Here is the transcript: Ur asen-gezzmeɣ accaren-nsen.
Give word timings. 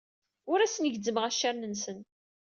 Ur 0.51 0.59
asen-gezzmeɣ 0.59 1.23
accaren-nsen. 1.25 1.99